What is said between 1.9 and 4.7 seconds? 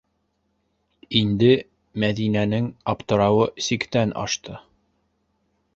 Мәҙинәнең аптырауы сиктән ашты: